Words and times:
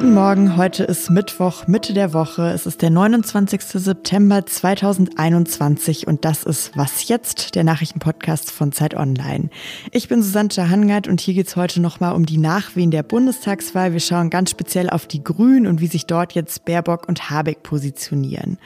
Guten 0.00 0.14
Morgen, 0.14 0.56
heute 0.56 0.84
ist 0.84 1.10
Mittwoch, 1.10 1.66
Mitte 1.66 1.92
der 1.92 2.14
Woche. 2.14 2.48
Es 2.52 2.64
ist 2.64 2.80
der 2.80 2.88
29. 2.88 3.60
September 3.60 4.46
2021 4.46 6.06
und 6.06 6.24
das 6.24 6.42
ist 6.42 6.74
Was 6.74 7.06
jetzt, 7.08 7.54
der 7.54 7.64
Nachrichtenpodcast 7.64 8.50
von 8.50 8.72
Zeit 8.72 8.94
Online. 8.94 9.50
Ich 9.92 10.08
bin 10.08 10.22
Susanne 10.22 10.70
Hangard 10.70 11.06
und 11.06 11.20
hier 11.20 11.34
geht 11.34 11.48
es 11.48 11.56
heute 11.56 11.82
nochmal 11.82 12.14
um 12.14 12.24
die 12.24 12.38
Nachwehen 12.38 12.90
der 12.90 13.02
Bundestagswahl. 13.02 13.92
Wir 13.92 14.00
schauen 14.00 14.30
ganz 14.30 14.48
speziell 14.48 14.88
auf 14.88 15.06
die 15.06 15.22
Grünen 15.22 15.66
und 15.66 15.82
wie 15.82 15.86
sich 15.86 16.06
dort 16.06 16.32
jetzt 16.32 16.64
Baerbock 16.64 17.06
und 17.06 17.28
Habeck 17.28 17.62
positionieren. 17.62 18.56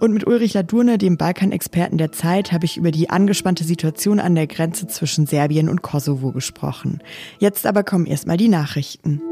Und 0.00 0.12
mit 0.12 0.26
Ulrich 0.26 0.54
Ladurne, 0.54 0.98
dem 0.98 1.16
Balkanexperten 1.16 1.96
der 1.96 2.10
Zeit, 2.10 2.50
habe 2.50 2.64
ich 2.64 2.76
über 2.76 2.90
die 2.90 3.08
angespannte 3.08 3.62
Situation 3.62 4.18
an 4.18 4.34
der 4.34 4.48
Grenze 4.48 4.88
zwischen 4.88 5.26
Serbien 5.26 5.68
und 5.68 5.82
Kosovo 5.82 6.32
gesprochen. 6.32 7.00
Jetzt 7.38 7.66
aber 7.66 7.84
kommen 7.84 8.06
erstmal 8.06 8.36
die 8.36 8.48
Nachrichten. 8.48 9.22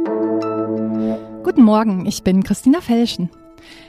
Guten 1.43 1.63
Morgen, 1.63 2.05
ich 2.05 2.23
bin 2.23 2.43
Christina 2.43 2.83
Felschen. 2.83 3.31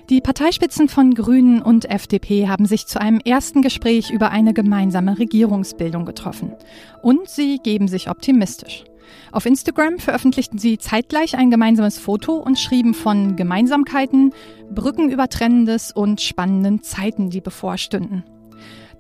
Die 0.10 0.22
Parteispitzen 0.22 0.88
von 0.88 1.14
Grünen 1.14 1.62
und 1.62 1.84
FDP 1.84 2.48
haben 2.48 2.66
sich 2.66 2.88
zu 2.88 3.00
einem 3.02 3.20
ersten 3.20 3.62
Gespräch 3.62 4.10
über 4.10 4.32
eine 4.32 4.54
gemeinsame 4.54 5.20
Regierungsbildung 5.20 6.06
getroffen. 6.06 6.54
Und 7.02 7.28
sie 7.28 7.60
geben 7.62 7.90
sich 7.90 8.10
optimistisch. 8.10 8.86
Auf 9.34 9.46
Instagram 9.46 10.00
veröffentlichten 10.00 10.60
sie 10.60 10.78
zeitgleich 10.78 11.38
ein 11.38 11.52
gemeinsames 11.52 12.00
Foto 12.00 12.38
und 12.38 12.58
schrieben 12.58 12.94
von 12.94 13.36
Gemeinsamkeiten, 13.36 14.34
Brückenübertrennendes 14.74 15.92
und 15.92 16.22
spannenden 16.22 16.84
Zeiten, 16.84 17.30
die 17.30 17.42
bevorstünden. 17.42 18.24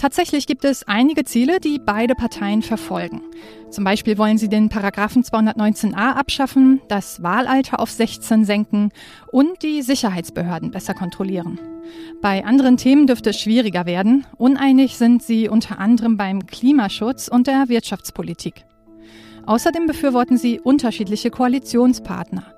Tatsächlich 0.02 0.48
gibt 0.48 0.66
es 0.66 0.82
einige 0.88 1.26
Ziele, 1.26 1.60
die 1.60 1.78
beide 1.78 2.16
Parteien 2.16 2.64
verfolgen. 2.64 3.22
Zum 3.70 3.84
Beispiel 3.84 4.18
wollen 4.18 4.40
sie 4.40 4.50
den 4.50 4.68
Paragraphen 4.68 5.22
219a 5.22 6.14
abschaffen, 6.14 6.82
das 6.88 7.22
Wahlalter 7.22 7.80
auf 7.80 7.91
16 7.91 8.43
senken 8.43 8.90
und 9.32 9.62
die 9.62 9.84
Sicherheitsbehörden 9.84 10.71
besser 10.71 10.96
kontrollieren. 10.96 11.60
Bei 12.20 12.43
anderen 12.43 12.77
Themen 12.77 13.05
dürfte 13.05 13.30
es 13.30 13.40
schwieriger 13.40 13.85
werden. 13.85 14.26
Uneinig 14.40 14.98
sind 14.98 15.21
sie 15.21 15.48
unter 15.48 15.77
anderem 15.77 16.18
beim 16.18 16.48
Klimaschutz 16.48 17.27
und 17.27 17.46
der 17.46 17.70
Wirtschaftspolitik. 17.70 18.65
Außerdem 19.46 19.86
befürworten 19.86 20.40
sie 20.40 20.60
unterschiedliche 20.60 21.30
Koalitionspartner. 21.30 22.55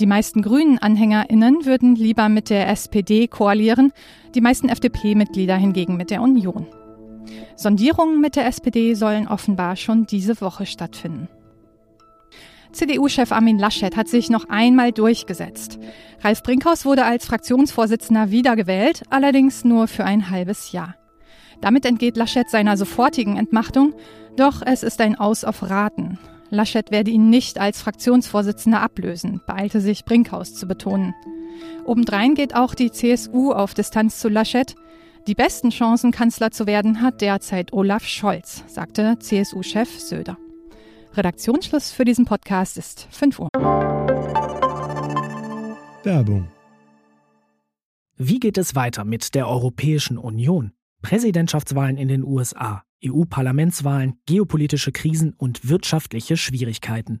Die 0.00 0.06
meisten 0.06 0.40
Grünen-AnhängerInnen 0.40 1.66
würden 1.66 1.96
lieber 1.96 2.30
mit 2.30 2.48
der 2.48 2.66
SPD 2.70 3.28
koalieren, 3.28 3.92
die 4.34 4.40
meisten 4.40 4.70
FDP-Mitglieder 4.70 5.56
hingegen 5.56 5.98
mit 5.98 6.10
der 6.10 6.22
Union. 6.22 6.66
Sondierungen 7.56 8.20
mit 8.20 8.36
der 8.36 8.46
SPD 8.46 8.94
sollen 8.94 9.28
offenbar 9.28 9.76
schon 9.76 10.06
diese 10.06 10.40
Woche 10.40 10.66
stattfinden. 10.66 11.28
CDU-Chef 12.72 13.32
Armin 13.32 13.58
Laschet 13.58 13.96
hat 13.96 14.08
sich 14.08 14.30
noch 14.30 14.48
einmal 14.48 14.92
durchgesetzt. 14.92 15.78
Ralf 16.20 16.42
Brinkhaus 16.42 16.84
wurde 16.84 17.04
als 17.04 17.26
Fraktionsvorsitzender 17.26 18.30
wiedergewählt, 18.30 19.02
allerdings 19.10 19.64
nur 19.64 19.88
für 19.88 20.04
ein 20.04 20.30
halbes 20.30 20.72
Jahr. 20.72 20.94
Damit 21.60 21.84
entgeht 21.84 22.16
Laschet 22.16 22.48
seiner 22.48 22.76
sofortigen 22.76 23.36
Entmachtung, 23.36 23.94
doch 24.36 24.62
es 24.64 24.82
ist 24.82 25.00
ein 25.00 25.16
Aus 25.16 25.44
auf 25.44 25.68
Raten. 25.68 26.18
Laschet 26.50 26.90
werde 26.90 27.10
ihn 27.10 27.30
nicht 27.30 27.58
als 27.58 27.82
Fraktionsvorsitzender 27.82 28.80
ablösen, 28.80 29.40
beeilte 29.46 29.80
sich 29.80 30.04
Brinkhaus 30.04 30.54
zu 30.54 30.66
betonen. 30.66 31.14
Obendrein 31.84 32.34
geht 32.34 32.54
auch 32.54 32.74
die 32.74 32.90
CSU 32.90 33.52
auf 33.52 33.74
Distanz 33.74 34.18
zu 34.18 34.28
Laschet. 34.28 34.74
Die 35.28 35.34
besten 35.34 35.68
Chancen, 35.68 36.10
Kanzler 36.10 36.52
zu 36.52 36.66
werden, 36.66 37.02
hat 37.02 37.20
derzeit 37.20 37.74
Olaf 37.74 38.06
Scholz, 38.06 38.64
sagte 38.66 39.18
CSU-Chef 39.18 40.00
Söder. 40.00 40.38
Redaktionsschluss 41.12 41.92
für 41.92 42.06
diesen 42.06 42.24
Podcast 42.24 42.78
ist 42.78 43.06
5 43.10 43.40
Uhr. 43.40 43.48
Werbung. 46.02 46.48
Wie 48.16 48.40
geht 48.40 48.56
es 48.56 48.74
weiter 48.74 49.04
mit 49.04 49.34
der 49.34 49.48
Europäischen 49.48 50.16
Union? 50.16 50.72
Präsidentschaftswahlen 51.02 51.98
in 51.98 52.08
den 52.08 52.24
USA, 52.24 52.82
EU-Parlamentswahlen, 53.04 54.14
geopolitische 54.24 54.92
Krisen 54.92 55.34
und 55.36 55.68
wirtschaftliche 55.68 56.38
Schwierigkeiten. 56.38 57.20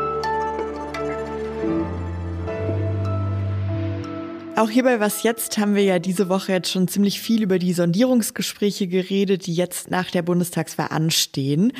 Auch 4.57 4.69
hierbei 4.69 4.99
Was 4.99 5.23
Jetzt 5.23 5.57
haben 5.57 5.75
wir 5.75 5.83
ja 5.83 5.97
diese 5.97 6.27
Woche 6.27 6.51
jetzt 6.51 6.69
schon 6.69 6.87
ziemlich 6.87 7.21
viel 7.21 7.41
über 7.41 7.57
die 7.57 7.73
Sondierungsgespräche 7.73 8.87
geredet, 8.87 9.47
die 9.47 9.53
jetzt 9.53 9.89
nach 9.89 10.11
der 10.11 10.21
Bundestagswahl 10.21 10.89
anstehen. 10.89 11.71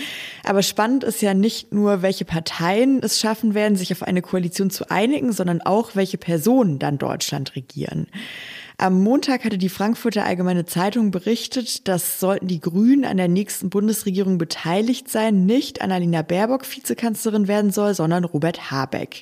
Aber 0.46 0.64
spannend 0.64 1.04
ist 1.04 1.22
ja 1.22 1.34
nicht 1.34 1.74
nur, 1.74 2.02
welche 2.02 2.26
Parteien 2.26 3.04
es 3.04 3.20
schaffen 3.20 3.54
werden, 3.54 3.76
sich 3.76 3.92
auf 3.92 4.04
eine 4.04 4.22
Koalition 4.22 4.70
zu 4.70 4.90
einigen, 4.90 5.34
sondern 5.34 5.62
auch, 5.62 5.96
welche 5.96 6.18
Personen 6.18 6.80
dann 6.80 6.98
Deutschland 6.98 7.56
regieren. 7.56 8.08
Am 8.82 9.00
Montag 9.04 9.46
hatte 9.46 9.60
die 9.60 9.70
Frankfurter 9.70 10.26
Allgemeine 10.26 10.66
Zeitung 10.66 11.12
berichtet, 11.12 11.88
dass 11.88 12.20
sollten 12.20 12.48
die 12.48 12.60
Grünen 12.60 13.06
an 13.06 13.18
der 13.18 13.28
nächsten 13.28 13.70
Bundesregierung 13.70 14.40
beteiligt 14.40 15.08
sein, 15.08 15.46
nicht 15.46 15.84
Annalena 15.84 16.24
Baerbock 16.24 16.66
Vizekanzlerin 16.68 17.48
werden 17.48 17.70
soll, 17.70 17.94
sondern 17.94 18.24
Robert 18.24 18.72
Habeck. 18.72 19.22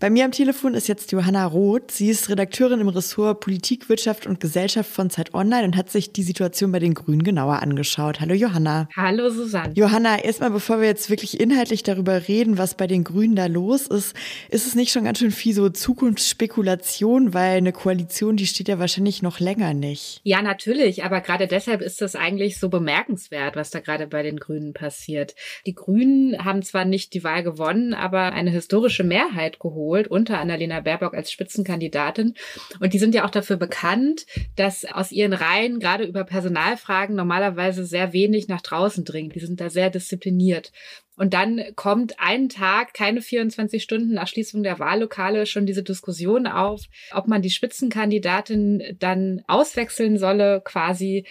Bei 0.00 0.08
mir 0.08 0.24
am 0.24 0.32
Telefon 0.32 0.72
ist 0.72 0.88
jetzt 0.88 1.12
Johanna 1.12 1.44
Roth. 1.44 1.90
Sie 1.90 2.08
ist 2.08 2.30
Redakteurin 2.30 2.80
im 2.80 2.88
Ressort 2.88 3.40
Politik, 3.40 3.90
Wirtschaft 3.90 4.26
und 4.26 4.40
Gesellschaft 4.40 4.90
von 4.90 5.10
Zeit 5.10 5.34
Online 5.34 5.66
und 5.66 5.76
hat 5.76 5.90
sich 5.90 6.14
die 6.14 6.22
Situation 6.22 6.72
bei 6.72 6.78
den 6.78 6.94
Grünen 6.94 7.24
genauer 7.24 7.60
angeschaut. 7.60 8.22
Hallo 8.22 8.32
Johanna. 8.32 8.88
Hallo 8.96 9.28
Susanne. 9.28 9.74
Johanna, 9.74 10.24
erstmal 10.24 10.50
bevor 10.50 10.80
wir 10.80 10.86
jetzt 10.86 11.10
wirklich 11.10 11.38
inhaltlich 11.40 11.82
darüber 11.82 12.26
reden, 12.26 12.56
was 12.56 12.74
bei 12.74 12.86
den 12.86 13.04
Grünen 13.04 13.36
da 13.36 13.48
los 13.48 13.86
ist, 13.86 14.16
ist 14.48 14.66
es 14.66 14.74
nicht 14.74 14.92
schon 14.92 15.04
ganz 15.04 15.18
schön 15.18 15.30
viel 15.30 15.54
so 15.54 15.68
Zukunftsspekulation, 15.68 17.34
weil 17.34 17.58
eine 17.58 17.72
Koalition, 17.72 18.38
die 18.38 18.46
steht 18.46 18.68
ja 18.68 18.78
wahrscheinlich 18.78 18.93
wahrscheinlich 18.94 19.22
noch 19.22 19.40
länger 19.40 19.74
nicht. 19.74 20.20
Ja, 20.22 20.40
natürlich, 20.40 21.02
aber 21.02 21.20
gerade 21.20 21.48
deshalb 21.48 21.80
ist 21.80 22.00
das 22.00 22.14
eigentlich 22.14 22.60
so 22.60 22.68
bemerkenswert, 22.68 23.56
was 23.56 23.70
da 23.70 23.80
gerade 23.80 24.06
bei 24.06 24.22
den 24.22 24.38
Grünen 24.38 24.72
passiert. 24.72 25.34
Die 25.66 25.74
Grünen 25.74 26.44
haben 26.44 26.62
zwar 26.62 26.84
nicht 26.84 27.12
die 27.12 27.24
Wahl 27.24 27.42
gewonnen, 27.42 27.92
aber 27.92 28.32
eine 28.32 28.50
historische 28.50 29.02
Mehrheit 29.02 29.58
geholt 29.58 30.06
unter 30.06 30.38
Annalena 30.38 30.80
Baerbock 30.80 31.14
als 31.14 31.32
Spitzenkandidatin. 31.32 32.34
Und 32.78 32.94
die 32.94 32.98
sind 33.00 33.16
ja 33.16 33.24
auch 33.24 33.30
dafür 33.30 33.56
bekannt, 33.56 34.26
dass 34.54 34.84
aus 34.84 35.10
ihren 35.10 35.32
Reihen 35.32 35.80
gerade 35.80 36.04
über 36.04 36.22
Personalfragen 36.22 37.16
normalerweise 37.16 37.84
sehr 37.84 38.12
wenig 38.12 38.46
nach 38.46 38.60
draußen 38.60 39.04
dringt. 39.04 39.34
Die 39.34 39.40
sind 39.40 39.60
da 39.60 39.70
sehr 39.70 39.90
diszipliniert. 39.90 40.70
Und 41.16 41.32
dann 41.32 41.62
kommt 41.76 42.18
einen 42.18 42.48
Tag, 42.48 42.92
keine 42.92 43.22
24 43.22 43.82
Stunden 43.82 44.14
nach 44.14 44.26
Schließung 44.26 44.62
der 44.62 44.78
Wahllokale, 44.78 45.46
schon 45.46 45.66
diese 45.66 45.82
Diskussion 45.82 46.46
auf, 46.46 46.82
ob 47.12 47.28
man 47.28 47.42
die 47.42 47.50
Spitzenkandidatin 47.50 48.96
dann 48.98 49.42
auswechseln 49.46 50.18
solle, 50.18 50.60
quasi 50.64 51.24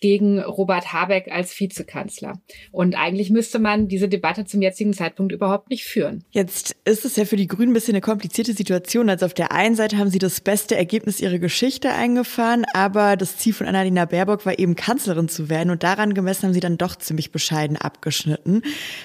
gegen 0.00 0.40
Robert 0.40 0.92
Habeck 0.92 1.28
als 1.30 1.58
Vizekanzler. 1.58 2.40
Und 2.70 2.96
eigentlich 2.96 3.30
müsste 3.30 3.58
man 3.58 3.88
diese 3.88 4.08
Debatte 4.08 4.44
zum 4.44 4.62
jetzigen 4.62 4.92
Zeitpunkt 4.92 5.32
überhaupt 5.32 5.70
nicht 5.70 5.84
führen. 5.84 6.24
Jetzt 6.30 6.76
ist 6.84 7.04
es 7.04 7.16
ja 7.16 7.24
für 7.24 7.36
die 7.36 7.46
Grünen 7.46 7.70
ein 7.70 7.74
bisschen 7.74 7.94
eine 7.94 8.00
komplizierte 8.00 8.52
Situation. 8.52 9.10
Also 9.10 9.26
auf 9.26 9.34
der 9.34 9.52
einen 9.52 9.74
Seite 9.74 9.98
haben 9.98 10.10
sie 10.10 10.18
das 10.18 10.40
beste 10.40 10.76
Ergebnis 10.76 11.20
ihrer 11.20 11.38
Geschichte 11.38 11.92
eingefahren, 11.92 12.64
aber 12.72 13.16
das 13.16 13.36
Ziel 13.36 13.52
von 13.52 13.66
Annalena 13.66 14.04
Baerbock 14.04 14.46
war 14.46 14.58
eben 14.58 14.76
Kanzlerin 14.76 15.28
zu 15.28 15.48
werden 15.48 15.70
und 15.70 15.82
daran 15.82 16.14
gemessen 16.14 16.44
haben 16.44 16.54
sie 16.54 16.60
dann 16.60 16.78
doch 16.78 16.96
ziemlich 16.96 17.32
bescheiden 17.32 17.76
abgeschnitten. 17.76 18.62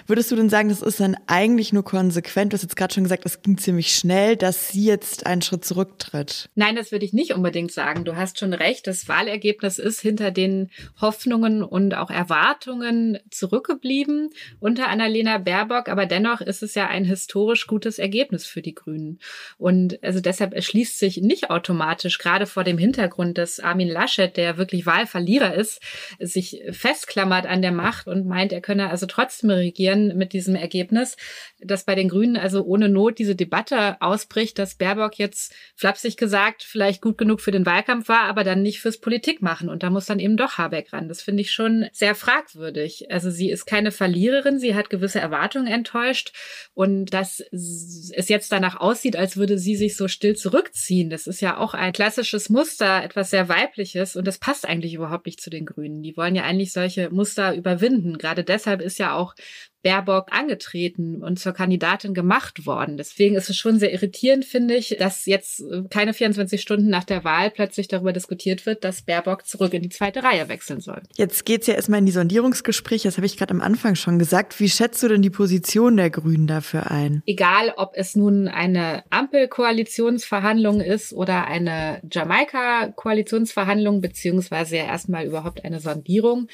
Würdest 0.07 0.31
du 0.31 0.35
denn 0.35 0.49
sagen, 0.49 0.69
das 0.69 0.81
ist 0.81 0.99
dann 0.99 1.17
eigentlich 1.27 1.73
nur 1.73 1.83
konsequent? 1.83 2.53
Du 2.53 2.55
hast 2.55 2.63
jetzt 2.63 2.75
gerade 2.75 2.93
schon 2.93 3.03
gesagt, 3.03 3.25
es 3.25 3.41
ging 3.41 3.57
ziemlich 3.57 3.95
schnell, 3.95 4.35
dass 4.35 4.69
sie 4.69 4.85
jetzt 4.85 5.25
einen 5.25 5.41
Schritt 5.41 5.65
zurücktritt. 5.65 6.49
Nein, 6.55 6.75
das 6.75 6.91
würde 6.91 7.05
ich 7.05 7.13
nicht 7.13 7.33
unbedingt 7.33 7.71
sagen. 7.71 8.05
Du 8.05 8.15
hast 8.15 8.39
schon 8.39 8.53
recht. 8.53 8.87
Das 8.87 9.07
Wahlergebnis 9.07 9.79
ist 9.79 10.01
hinter 10.01 10.31
den 10.31 10.69
Hoffnungen 10.99 11.63
und 11.63 11.95
auch 11.95 12.09
Erwartungen 12.09 13.19
zurückgeblieben 13.29 14.29
unter 14.59 14.87
Annalena 14.87 15.37
Baerbock, 15.37 15.89
aber 15.89 16.05
dennoch 16.05 16.41
ist 16.41 16.63
es 16.63 16.75
ja 16.75 16.87
ein 16.87 17.05
historisch 17.05 17.67
gutes 17.67 17.99
Ergebnis 17.99 18.45
für 18.45 18.61
die 18.61 18.75
Grünen. 18.75 19.19
Und 19.57 20.03
also 20.03 20.19
deshalb 20.19 20.53
erschließt 20.53 20.99
sich 20.99 21.17
nicht 21.17 21.49
automatisch, 21.49 22.17
gerade 22.17 22.45
vor 22.45 22.63
dem 22.63 22.77
Hintergrund, 22.77 23.37
dass 23.37 23.59
Armin 23.59 23.89
Laschet, 23.89 24.35
der 24.35 24.57
wirklich 24.57 24.85
Wahlverlierer 24.85 25.53
ist, 25.53 25.81
sich 26.19 26.61
festklammert 26.71 27.45
an 27.45 27.61
der 27.61 27.71
Macht 27.71 28.07
und 28.07 28.25
meint, 28.25 28.51
er 28.51 28.61
könne 28.61 28.89
also 28.89 29.05
trotzdem 29.05 29.49
regieren 29.51 30.17
mit 30.17 30.33
diesem 30.33 30.55
Ergebnis, 30.55 31.17
dass 31.61 31.85
bei 31.85 31.95
den 31.95 32.09
Grünen 32.09 32.37
also 32.37 32.63
ohne 32.63 32.89
Not 32.89 33.19
diese 33.19 33.35
Debatte 33.35 34.01
ausbricht, 34.01 34.59
dass 34.59 34.75
Baerbock 34.75 35.17
jetzt 35.19 35.53
flapsig 35.75 36.17
gesagt 36.17 36.63
vielleicht 36.63 37.01
gut 37.01 37.17
genug 37.17 37.41
für 37.41 37.51
den 37.51 37.65
Wahlkampf 37.65 38.09
war, 38.09 38.21
aber 38.21 38.43
dann 38.43 38.61
nicht 38.61 38.81
fürs 38.81 38.97
Politik 38.97 39.41
machen. 39.41 39.69
Und 39.69 39.83
da 39.83 39.89
muss 39.89 40.05
dann 40.05 40.19
eben 40.19 40.37
doch 40.37 40.57
Habeck 40.57 40.72
Habeck 40.73 40.91
ran. 40.91 41.07
Das 41.07 41.21
finde 41.21 41.41
ich 41.41 41.51
schon 41.51 41.87
sehr 41.91 42.15
fragwürdig. 42.15 43.11
Also 43.11 43.29
sie 43.29 43.49
ist 43.49 43.65
keine 43.65 43.91
Verliererin, 43.91 44.59
sie 44.59 44.75
hat 44.75 44.89
gewisse 44.89 45.19
Erwartungen 45.19 45.67
enttäuscht 45.67 46.33
und 46.73 47.13
dass 47.13 47.39
es 47.51 48.29
jetzt 48.29 48.51
danach 48.51 48.79
aussieht, 48.79 49.15
als 49.15 49.37
würde 49.37 49.57
sie 49.57 49.75
sich 49.75 49.95
so 49.95 50.07
still 50.07 50.35
zurückziehen. 50.35 51.09
Das 51.09 51.27
ist 51.27 51.41
ja 51.41 51.57
auch 51.57 51.73
ein 51.73 51.93
klassisches 51.93 52.49
Muster, 52.49 53.03
etwas 53.03 53.29
sehr 53.29 53.49
weibliches 53.49 54.15
und 54.15 54.25
das 54.25 54.39
passt 54.39 54.67
eigentlich 54.67 54.93
überhaupt 54.93 55.25
nicht 55.25 55.41
zu 55.41 55.49
den 55.49 55.65
Grünen. 55.65 56.01
Die 56.01 56.17
wollen 56.17 56.35
ja 56.35 56.43
eigentlich 56.43 56.73
solche 56.73 57.09
Muster 57.09 57.55
überwinden. 57.55 58.17
Gerade 58.17 58.43
deshalb 58.43 58.81
ist 58.81 58.99
ja 58.99 59.15
auch 59.15 59.35
Baerbock 59.83 60.31
angetreten 60.31 61.21
und 61.21 61.37
zur 61.39 61.51
Kandidatin 61.51 62.13
gemacht 62.13 62.65
worden. 62.65 62.97
Deswegen 62.97 63.35
ist 63.35 63.49
es 63.49 63.57
schon 63.57 63.79
sehr 63.79 63.91
irritierend, 63.91 64.45
finde 64.45 64.75
ich, 64.75 64.95
dass 64.97 65.25
jetzt 65.25 65.59
äh, 65.59 65.83
keine 65.89 66.13
24 66.13 66.61
Stunden 66.61 66.89
nach 66.89 67.03
der 67.03 67.23
Wahl 67.23 67.51
plötzlich 67.51 67.89
darüber 67.89 68.13
diskutiert 68.13 68.65
wird, 68.65 68.83
dass 68.83 69.01
Baerbock 69.01 69.45
zurück 69.45 69.73
in 69.73 69.81
die 69.81 69.89
zweite 69.89 70.23
Reihe 70.23 70.47
wechseln 70.47 70.79
soll. 70.79 71.03
Jetzt 71.15 71.45
geht's 71.45 71.67
ja 71.67 71.75
erstmal 71.75 71.99
in 71.99 72.05
die 72.05 72.13
Sondierungsgespräche, 72.13 73.09
das 73.09 73.17
habe 73.17 73.27
ich 73.27 73.37
gerade 73.37 73.53
am 73.53 73.61
Anfang 73.61 73.95
schon 73.95 74.17
gesagt. 74.17 74.59
Wie 74.59 74.69
schätzt 74.69 75.03
du 75.03 75.09
denn 75.09 75.21
die 75.21 75.29
Position 75.29 75.97
der 75.97 76.09
Grünen 76.09 76.47
dafür 76.47 76.89
ein? 76.89 77.21
Egal, 77.25 77.73
ob 77.75 77.91
es 77.95 78.15
nun 78.15 78.47
eine 78.47 79.03
Ampelkoalitionsverhandlung 79.09 80.79
ist 80.79 81.11
oder 81.13 81.45
eine 81.47 82.01
Jamaika-Koalitionsverhandlung, 82.09 83.99
beziehungsweise 83.99 84.77
ja 84.77 84.85
erstmal 84.85 85.25
überhaupt 85.25 85.65
eine 85.65 85.81
Sondierung 85.81 86.47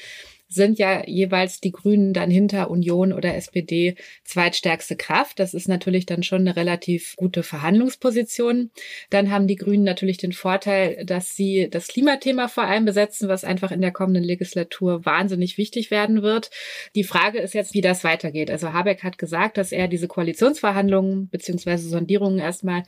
sind 0.50 0.80
ja 0.80 1.06
jeweils 1.06 1.60
die 1.60 1.70
Grünen 1.70 2.12
dann 2.12 2.28
hinter 2.28 2.70
Union 2.70 3.12
oder 3.12 3.36
SPD 3.36 3.94
zweitstärkste 4.24 4.96
Kraft. 4.96 5.38
Das 5.38 5.54
ist 5.54 5.68
natürlich 5.68 6.06
dann 6.06 6.24
schon 6.24 6.40
eine 6.40 6.56
relativ 6.56 7.14
gute 7.16 7.44
Verhandlungsposition. 7.44 8.70
Dann 9.10 9.30
haben 9.30 9.46
die 9.46 9.54
Grünen 9.54 9.84
natürlich 9.84 10.18
den 10.18 10.32
Vorteil, 10.32 11.04
dass 11.04 11.36
sie 11.36 11.68
das 11.70 11.86
Klimathema 11.86 12.48
vor 12.48 12.64
allem 12.64 12.84
besetzen, 12.84 13.28
was 13.28 13.44
einfach 13.44 13.70
in 13.70 13.80
der 13.80 13.92
kommenden 13.92 14.24
Legislatur 14.24 15.04
wahnsinnig 15.06 15.56
wichtig 15.56 15.92
werden 15.92 16.22
wird. 16.22 16.50
Die 16.96 17.04
Frage 17.04 17.38
ist 17.38 17.54
jetzt, 17.54 17.72
wie 17.72 17.80
das 17.80 18.02
weitergeht. 18.02 18.50
Also 18.50 18.72
Habeck 18.72 19.04
hat 19.04 19.18
gesagt, 19.18 19.56
dass 19.56 19.70
er 19.70 19.86
diese 19.86 20.08
Koalitionsverhandlungen 20.08 21.28
beziehungsweise 21.28 21.88
Sondierungen 21.88 22.40
erstmal 22.40 22.82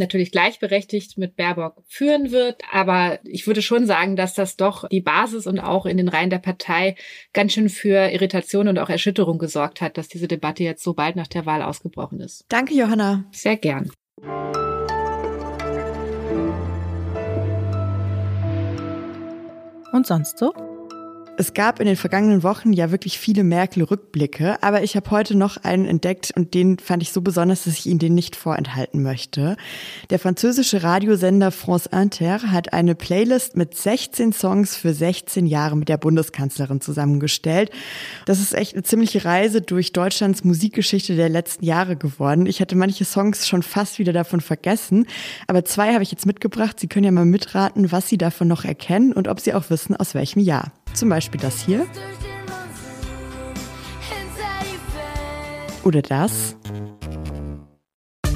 natürlich 0.00 0.32
gleichberechtigt 0.32 1.16
mit 1.16 1.36
Baerbock 1.36 1.82
führen 1.86 2.32
wird. 2.32 2.62
Aber 2.72 3.20
ich 3.24 3.46
würde 3.46 3.62
schon 3.62 3.86
sagen, 3.86 4.16
dass 4.16 4.34
das 4.34 4.56
doch 4.56 4.88
die 4.88 5.00
Basis 5.00 5.46
und 5.46 5.60
auch 5.60 5.86
in 5.86 5.96
den 5.96 6.08
Reihen 6.08 6.30
der 6.30 6.38
Partei 6.38 6.96
ganz 7.32 7.52
schön 7.52 7.68
für 7.68 8.10
Irritation 8.10 8.66
und 8.66 8.78
auch 8.78 8.90
Erschütterung 8.90 9.38
gesorgt 9.38 9.80
hat, 9.80 9.96
dass 9.96 10.08
diese 10.08 10.26
Debatte 10.26 10.64
jetzt 10.64 10.82
so 10.82 10.94
bald 10.94 11.14
nach 11.14 11.28
der 11.28 11.46
Wahl 11.46 11.62
ausgebrochen 11.62 12.20
ist. 12.20 12.44
Danke, 12.48 12.74
Johanna. 12.74 13.24
Sehr 13.30 13.56
gern. 13.56 13.90
Und 19.92 20.06
sonst 20.06 20.38
so? 20.38 20.52
Es 21.40 21.54
gab 21.54 21.80
in 21.80 21.86
den 21.86 21.96
vergangenen 21.96 22.42
Wochen 22.42 22.74
ja 22.74 22.90
wirklich 22.90 23.18
viele 23.18 23.44
Merkel-Rückblicke, 23.44 24.62
aber 24.62 24.82
ich 24.82 24.94
habe 24.94 25.10
heute 25.10 25.34
noch 25.34 25.56
einen 25.56 25.86
entdeckt 25.86 26.34
und 26.36 26.52
den 26.52 26.78
fand 26.78 27.02
ich 27.02 27.12
so 27.12 27.22
besonders, 27.22 27.64
dass 27.64 27.78
ich 27.78 27.86
Ihnen 27.86 27.98
den 27.98 28.14
nicht 28.14 28.36
vorenthalten 28.36 29.02
möchte. 29.02 29.56
Der 30.10 30.18
französische 30.18 30.82
Radiosender 30.82 31.50
France 31.50 31.88
Inter 31.92 32.52
hat 32.52 32.74
eine 32.74 32.94
Playlist 32.94 33.56
mit 33.56 33.74
16 33.74 34.34
Songs 34.34 34.76
für 34.76 34.92
16 34.92 35.46
Jahre 35.46 35.78
mit 35.78 35.88
der 35.88 35.96
Bundeskanzlerin 35.96 36.82
zusammengestellt. 36.82 37.70
Das 38.26 38.38
ist 38.38 38.52
echt 38.52 38.74
eine 38.74 38.82
ziemliche 38.82 39.24
Reise 39.24 39.62
durch 39.62 39.94
Deutschlands 39.94 40.44
Musikgeschichte 40.44 41.16
der 41.16 41.30
letzten 41.30 41.64
Jahre 41.64 41.96
geworden. 41.96 42.44
Ich 42.44 42.60
hatte 42.60 42.76
manche 42.76 43.06
Songs 43.06 43.48
schon 43.48 43.62
fast 43.62 43.98
wieder 43.98 44.12
davon 44.12 44.42
vergessen, 44.42 45.06
aber 45.46 45.64
zwei 45.64 45.94
habe 45.94 46.02
ich 46.02 46.10
jetzt 46.10 46.26
mitgebracht. 46.26 46.78
Sie 46.78 46.88
können 46.88 47.06
ja 47.06 47.12
mal 47.12 47.24
mitraten, 47.24 47.90
was 47.92 48.10
Sie 48.10 48.18
davon 48.18 48.46
noch 48.46 48.66
erkennen 48.66 49.14
und 49.14 49.26
ob 49.26 49.40
Sie 49.40 49.54
auch 49.54 49.70
wissen, 49.70 49.96
aus 49.96 50.14
welchem 50.14 50.40
Jahr. 50.40 50.70
Zum 51.00 51.08
Beispiel 51.08 51.40
das 51.40 51.62
hier. 51.62 51.86
Oder 55.82 56.02
das. 56.02 56.56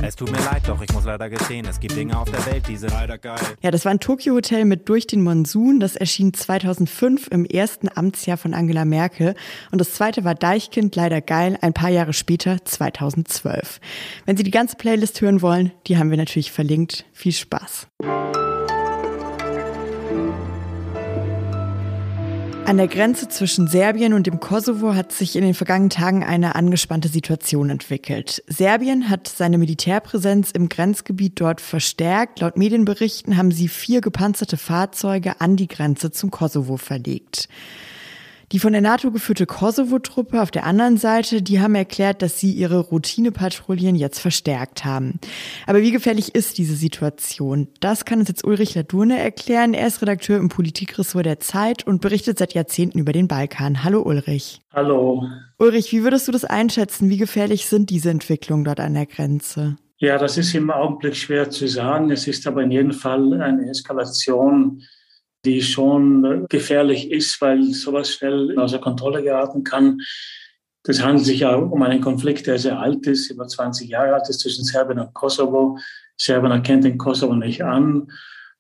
Es 0.02 0.16
tut 0.16 0.32
mir 0.32 0.38
leid, 0.38 0.62
doch 0.66 0.80
ich 0.80 0.90
muss 0.94 1.04
leider 1.04 1.28
gestehen, 1.28 1.66
es 1.68 1.78
gibt 1.78 1.94
Dinge 1.94 2.18
auf 2.18 2.30
der 2.30 2.46
Welt, 2.46 2.66
die 2.66 2.78
sind 2.78 2.92
leider 2.92 3.18
geil. 3.18 3.38
Ja, 3.60 3.70
das 3.70 3.84
war 3.84 3.92
ein 3.92 4.00
Tokyo-Hotel 4.00 4.64
mit 4.64 4.88
Durch 4.88 5.06
den 5.06 5.22
Monsun. 5.22 5.78
Das 5.78 5.94
erschien 5.94 6.32
2005 6.32 7.28
im 7.30 7.44
ersten 7.44 7.90
Amtsjahr 7.94 8.38
von 8.38 8.54
Angela 8.54 8.86
Merkel. 8.86 9.34
Und 9.70 9.78
das 9.78 9.92
zweite 9.92 10.24
war 10.24 10.34
Deichkind, 10.34 10.96
leider 10.96 11.20
geil, 11.20 11.58
ein 11.60 11.74
paar 11.74 11.90
Jahre 11.90 12.14
später, 12.14 12.64
2012. 12.64 13.78
Wenn 14.24 14.38
Sie 14.38 14.42
die 14.42 14.50
ganze 14.50 14.76
Playlist 14.76 15.20
hören 15.20 15.42
wollen, 15.42 15.70
die 15.86 15.98
haben 15.98 16.08
wir 16.08 16.16
natürlich 16.16 16.50
verlinkt. 16.50 17.04
Viel 17.12 17.32
Spaß. 17.32 17.88
An 22.66 22.78
der 22.78 22.88
Grenze 22.88 23.28
zwischen 23.28 23.68
Serbien 23.68 24.14
und 24.14 24.26
dem 24.26 24.40
Kosovo 24.40 24.94
hat 24.94 25.12
sich 25.12 25.36
in 25.36 25.44
den 25.44 25.52
vergangenen 25.52 25.90
Tagen 25.90 26.24
eine 26.24 26.54
angespannte 26.54 27.08
Situation 27.08 27.68
entwickelt. 27.68 28.42
Serbien 28.46 29.10
hat 29.10 29.28
seine 29.28 29.58
Militärpräsenz 29.58 30.50
im 30.50 30.70
Grenzgebiet 30.70 31.38
dort 31.38 31.60
verstärkt. 31.60 32.40
Laut 32.40 32.56
Medienberichten 32.56 33.36
haben 33.36 33.50
sie 33.50 33.68
vier 33.68 34.00
gepanzerte 34.00 34.56
Fahrzeuge 34.56 35.42
an 35.42 35.56
die 35.56 35.68
Grenze 35.68 36.10
zum 36.10 36.30
Kosovo 36.30 36.78
verlegt. 36.78 37.50
Die 38.54 38.60
von 38.60 38.72
der 38.72 38.82
NATO 38.82 39.10
geführte 39.10 39.46
Kosovo-Truppe 39.46 40.40
auf 40.40 40.52
der 40.52 40.64
anderen 40.64 40.96
Seite, 40.96 41.42
die 41.42 41.58
haben 41.58 41.74
erklärt, 41.74 42.22
dass 42.22 42.38
sie 42.38 42.52
ihre 42.52 42.78
Routinepatrouillen 42.78 43.96
jetzt 43.96 44.20
verstärkt 44.20 44.84
haben. 44.84 45.18
Aber 45.66 45.82
wie 45.82 45.90
gefährlich 45.90 46.36
ist 46.36 46.56
diese 46.56 46.76
Situation? 46.76 47.66
Das 47.80 48.04
kann 48.04 48.20
uns 48.20 48.28
jetzt 48.28 48.44
Ulrich 48.44 48.76
Ladurne 48.76 49.18
erklären. 49.18 49.74
Er 49.74 49.88
ist 49.88 50.02
Redakteur 50.02 50.38
im 50.38 50.50
Politikressort 50.50 51.26
der 51.26 51.40
Zeit 51.40 51.84
und 51.84 52.00
berichtet 52.00 52.38
seit 52.38 52.54
Jahrzehnten 52.54 53.00
über 53.00 53.12
den 53.12 53.26
Balkan. 53.26 53.82
Hallo 53.82 54.02
Ulrich. 54.02 54.60
Hallo. 54.72 55.28
Ulrich, 55.58 55.90
wie 55.90 56.04
würdest 56.04 56.28
du 56.28 56.30
das 56.30 56.44
einschätzen? 56.44 57.10
Wie 57.10 57.18
gefährlich 57.18 57.66
sind 57.66 57.90
diese 57.90 58.10
Entwicklungen 58.10 58.62
dort 58.62 58.78
an 58.78 58.94
der 58.94 59.06
Grenze? 59.06 59.78
Ja, 59.96 60.16
das 60.16 60.38
ist 60.38 60.54
im 60.54 60.70
Augenblick 60.70 61.16
schwer 61.16 61.50
zu 61.50 61.66
sagen. 61.66 62.12
Es 62.12 62.28
ist 62.28 62.46
aber 62.46 62.62
in 62.62 62.70
jedem 62.70 62.92
Fall 62.92 63.32
eine 63.42 63.68
Eskalation 63.68 64.80
die 65.44 65.62
schon 65.62 66.46
gefährlich 66.48 67.10
ist, 67.10 67.40
weil 67.40 67.62
sowas 67.72 68.10
schnell 68.10 68.58
außer 68.58 68.78
Kontrolle 68.78 69.22
geraten 69.22 69.64
kann. 69.64 70.00
Das 70.82 71.02
handelt 71.02 71.24
sich 71.24 71.40
ja 71.40 71.54
um 71.54 71.82
einen 71.82 72.00
Konflikt, 72.00 72.46
der 72.46 72.58
sehr 72.58 72.78
alt 72.78 73.06
ist, 73.06 73.30
über 73.30 73.46
20 73.46 73.88
Jahre 73.88 74.14
alt 74.14 74.28
ist 74.28 74.40
zwischen 74.40 74.64
Serbien 74.64 74.98
und 74.98 75.14
Kosovo. 75.14 75.78
Serbien 76.16 76.52
erkennt 76.52 76.84
den 76.84 76.98
Kosovo 76.98 77.34
nicht 77.34 77.64
an. 77.64 78.10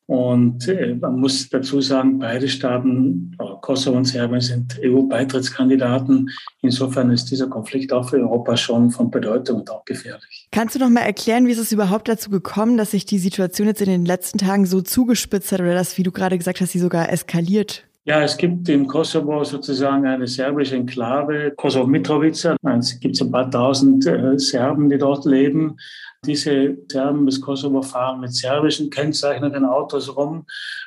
Und 0.06 0.68
äh, 0.68 0.94
man 0.94 1.18
muss 1.18 1.48
dazu 1.48 1.80
sagen, 1.80 2.18
beide 2.18 2.46
Staaten, 2.48 3.34
Kosovo 3.62 3.96
und 3.96 4.04
Serbien, 4.04 4.42
sind 4.42 4.78
EU-Beitrittskandidaten. 4.84 6.30
Insofern 6.60 7.10
ist 7.10 7.30
dieser 7.30 7.46
Konflikt 7.46 7.90
auch 7.92 8.10
für 8.10 8.18
Europa 8.18 8.56
schon 8.58 8.90
von 8.90 9.10
Bedeutung 9.10 9.60
und 9.60 9.70
auch 9.70 9.84
gefährlich. 9.86 10.48
Kannst 10.52 10.74
du 10.74 10.78
noch 10.78 10.90
mal 10.90 11.00
erklären, 11.00 11.46
wie 11.46 11.52
ist 11.52 11.58
es 11.58 11.72
überhaupt 11.72 12.08
dazu 12.08 12.28
gekommen, 12.28 12.76
dass 12.76 12.90
sich 12.90 13.06
die 13.06 13.18
Situation 13.18 13.66
jetzt 13.66 13.80
in 13.80 13.88
den 13.88 14.04
letzten 14.04 14.36
Tagen 14.36 14.66
so 14.66 14.82
zugespitzt 14.82 15.52
hat 15.52 15.60
oder 15.60 15.74
dass, 15.74 15.96
wie 15.96 16.02
du 16.02 16.12
gerade 16.12 16.36
gesagt 16.36 16.60
hast, 16.60 16.72
sie 16.72 16.80
sogar 16.80 17.10
eskaliert? 17.10 17.84
Ja, 18.06 18.20
es 18.22 18.36
gibt 18.36 18.68
im 18.68 18.86
Kosovo 18.86 19.44
sozusagen 19.44 20.06
eine 20.06 20.26
serbische 20.26 20.76
Enklave, 20.76 21.54
Kosovo 21.56 21.86
Mitrovica. 21.86 22.54
Es 22.78 23.00
gibt 23.00 23.18
ein 23.18 23.32
paar 23.32 23.50
tausend 23.50 24.04
äh, 24.04 24.38
Serben, 24.38 24.90
die 24.90 24.98
dort 24.98 25.24
leben. 25.24 25.78
Diese 26.26 26.76
Serben 26.86 27.24
des 27.24 27.40
Kosovo 27.40 27.80
fahren 27.80 28.20
mit 28.20 28.34
serbischen 28.34 28.90
kennzeichneten 28.90 29.64
Autos 29.64 30.14
rum. 30.14 30.44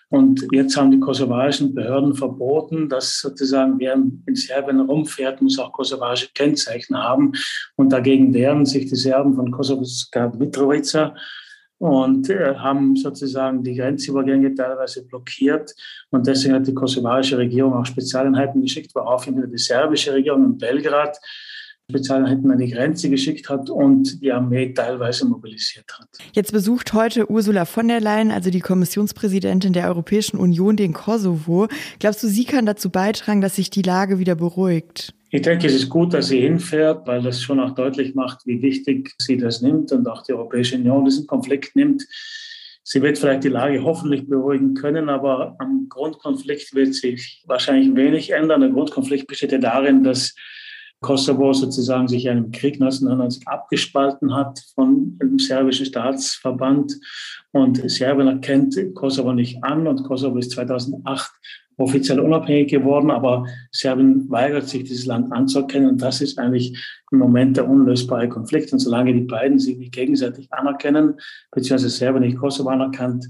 Und 0.10 0.46
jetzt 0.52 0.78
haben 0.78 0.92
die 0.92 1.00
kosovarischen 1.00 1.74
Behörden 1.74 2.14
verboten, 2.14 2.88
dass 2.88 3.20
sozusagen 3.20 3.80
wer 3.80 3.96
in 3.96 4.36
Serbien 4.36 4.82
rumfährt, 4.82 5.42
muss 5.42 5.58
auch 5.58 5.74
kosovarische 5.74 6.30
Kennzeichen 6.36 6.96
haben. 6.96 7.32
Und 7.78 7.92
dagegen 7.94 8.32
wehren 8.36 8.68
sich 8.68 8.86
die 8.86 8.96
Serben 8.96 9.34
von 9.34 9.50
Kosovo 9.50 9.84
Mitrovica 10.38 11.16
und 11.80 12.30
äh, 12.30 12.56
haben 12.56 12.96
sozusagen 12.96 13.64
die 13.64 13.76
Grenzübergänge 13.76 14.56
teilweise 14.56 15.06
blockiert. 15.06 15.76
Und 16.10 16.26
deswegen 16.28 16.56
hat 16.56 16.68
die 16.68 16.74
kosovarische 16.74 17.38
Regierung 17.38 17.74
auch 17.74 17.86
Spezialeinheiten 17.86 18.62
geschickt, 18.62 18.94
woraufhin 18.96 19.50
die 19.52 19.58
serbische 19.58 20.14
Regierung 20.14 20.46
in 20.46 20.58
Belgrad 20.58 21.20
Spezialeinheiten 21.90 22.52
an 22.52 22.58
die 22.58 22.70
Grenze 22.70 23.10
geschickt 23.10 23.50
hat 23.50 23.70
und 23.70 24.22
die 24.22 24.34
Armee 24.34 24.74
teilweise 24.74 25.26
mobilisiert 25.26 25.86
hat. 25.98 26.10
Jetzt 26.34 26.52
besucht 26.52 26.92
heute 26.92 27.32
Ursula 27.32 27.64
von 27.64 27.88
der 27.88 28.02
Leyen, 28.02 28.30
also 28.30 28.50
die 28.50 28.60
Kommissionspräsidentin 28.60 29.72
der 29.72 29.88
Europäischen 29.88 30.38
Union, 30.38 30.76
den 30.76 30.92
Kosovo. 30.92 31.70
Glaubst 32.00 32.22
du, 32.24 32.28
sie 32.28 32.44
kann 32.44 32.66
dazu 32.66 32.90
beitragen, 32.90 33.40
dass 33.40 33.56
sich 33.56 33.70
die 33.70 33.84
Lage 33.84 34.20
wieder 34.20 34.36
beruhigt? 34.36 35.14
Ich 35.30 35.44
denke, 35.44 35.68
es 35.68 35.76
ist 35.76 35.88
gut, 35.88 36.14
dass 36.14 36.28
sie 36.28 36.42
hinfährt, 36.42 37.08
weil 37.08 37.22
das 37.22 37.42
schon 37.42 37.62
auch 37.62 37.74
deutlich 37.74 38.16
macht, 38.16 38.46
wie 38.46 38.62
wichtig 38.62 39.14
sie 39.20 39.38
das 39.38 39.62
nimmt 39.62 39.94
und 39.94 40.10
auch 40.10 40.24
die 40.24 40.34
Europäische 40.34 40.76
Union 40.76 41.06
diesen 41.06 41.26
Konflikt 41.26 41.74
nimmt. 41.78 42.06
Sie 42.84 43.02
wird 43.02 43.18
vielleicht 43.18 43.46
die 43.46 43.50
Lage 43.50 43.82
hoffentlich 43.82 44.28
beruhigen 44.28 44.74
können, 44.74 45.08
aber 45.08 45.56
am 45.60 45.88
Grundkonflikt 45.88 46.76
wird 46.76 46.96
sich 46.96 47.44
wahrscheinlich 47.48 47.96
wenig 47.96 48.32
ändern. 48.32 48.60
Der 48.60 48.72
Grundkonflikt 48.72 49.28
besteht 49.28 49.54
ja 49.54 49.58
darin, 49.58 50.04
dass 50.04 50.36
Kosovo 51.02 51.54
sozusagen 51.54 52.08
sich 52.08 52.28
einem 52.30 52.52
Krieg 52.52 52.76
1990 52.76 53.48
abgespalten 53.48 54.36
hat 54.36 54.60
von 54.74 55.18
dem 55.20 55.38
serbischen 55.38 55.86
Staatsverband. 55.86 57.00
Und 57.52 57.90
Serbien 57.90 58.28
erkennt 58.28 58.76
Kosovo 58.96 59.34
nicht 59.34 59.64
an 59.64 59.88
und 59.88 60.04
Kosovo 60.04 60.38
ist 60.38 60.52
2008 60.52 61.32
offiziell 61.78 62.20
unabhängig 62.20 62.72
geworden, 62.72 63.12
aber 63.12 63.46
Serbien 63.72 64.30
weigert 64.30 64.68
sich, 64.68 64.84
dieses 64.84 65.06
Land 65.06 65.32
anzuerkennen. 65.32 65.90
Und 65.90 66.02
das 66.02 66.22
ist 66.22 66.40
eigentlich 66.40 66.76
im 67.12 67.20
Moment 67.20 67.58
der 67.58 67.70
unlösbare 67.70 68.28
Konflikt. 68.28 68.74
Und 68.74 68.80
solange 68.80 69.14
die 69.14 69.22
beiden 69.22 69.60
sich 69.60 69.78
nicht 69.78 69.94
gegenseitig 69.94 70.52
anerkennen, 70.52 71.16
beziehungsweise 71.52 71.90
Serbien 71.90 72.24
nicht 72.24 72.38
Kosovo 72.38 72.70
anerkannt, 72.70 73.28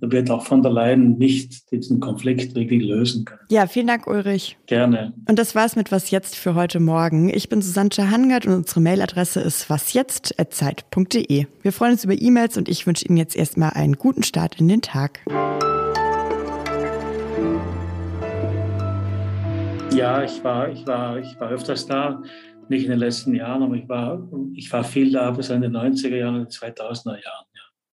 wird 0.00 0.30
auch 0.30 0.44
von 0.44 0.62
der 0.62 0.72
Leyen 0.72 1.18
nicht 1.18 1.70
diesen 1.70 2.00
Konflikt 2.00 2.54
wirklich 2.54 2.82
lösen 2.82 3.24
können. 3.24 3.40
Ja, 3.50 3.66
vielen 3.66 3.86
Dank, 3.86 4.06
Ulrich. 4.06 4.56
Gerne. 4.66 5.12
Und 5.28 5.38
das 5.38 5.54
war's 5.54 5.76
mit 5.76 5.92
Was 5.92 6.10
Jetzt 6.10 6.36
für 6.36 6.54
heute 6.54 6.80
Morgen. 6.80 7.28
Ich 7.28 7.48
bin 7.48 7.60
Susanne 7.60 7.90
Hangard 8.10 8.46
und 8.46 8.54
unsere 8.54 8.80
Mailadresse 8.80 9.40
ist 9.40 9.68
wasjetzt.zeit.de. 9.68 11.46
Wir 11.62 11.72
freuen 11.72 11.92
uns 11.92 12.04
über 12.04 12.20
E-Mails 12.20 12.56
und 12.56 12.68
ich 12.68 12.86
wünsche 12.86 13.04
Ihnen 13.06 13.16
jetzt 13.16 13.36
erstmal 13.36 13.70
einen 13.70 13.94
guten 13.94 14.22
Start 14.22 14.60
in 14.60 14.68
den 14.68 14.80
Tag. 14.80 15.20
Ja, 19.92 20.22
ich 20.22 20.42
war, 20.44 20.70
ich 20.70 20.86
war, 20.86 21.18
ich 21.18 21.38
war 21.40 21.50
öfters 21.50 21.86
da, 21.86 22.22
nicht 22.68 22.84
in 22.84 22.90
den 22.90 23.00
letzten 23.00 23.34
Jahren, 23.34 23.62
aber 23.64 23.74
ich 23.74 23.88
war, 23.88 24.26
ich 24.54 24.72
war 24.72 24.84
viel 24.84 25.10
da 25.12 25.32
bis 25.32 25.50
in 25.50 25.60
den 25.60 25.76
90er 25.76 26.16
Jahren, 26.16 26.46
2000er 26.46 27.22
Jahren. 27.22 27.46